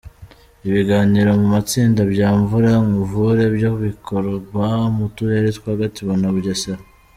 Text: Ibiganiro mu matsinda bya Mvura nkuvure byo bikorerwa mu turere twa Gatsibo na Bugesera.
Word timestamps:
Ibiganiro 0.67 1.29
mu 1.39 1.47
matsinda 1.53 2.01
bya 2.13 2.29
Mvura 2.39 2.71
nkuvure 2.85 3.43
byo 3.55 3.71
bikorerwa 3.81 4.67
mu 4.95 5.05
turere 5.15 5.49
twa 5.57 5.71
Gatsibo 5.79 6.13
na 6.21 6.29
Bugesera. 6.35 6.81